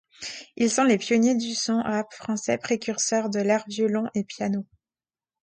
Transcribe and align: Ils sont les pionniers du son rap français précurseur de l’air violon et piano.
Ils 0.55 0.71
sont 0.71 0.83
les 0.83 0.97
pionniers 0.97 1.35
du 1.35 1.53
son 1.53 1.79
rap 1.79 2.11
français 2.11 2.57
précurseur 2.57 3.29
de 3.29 3.37
l’air 3.39 3.63
violon 3.67 4.09
et 4.15 4.23
piano. 4.23 4.65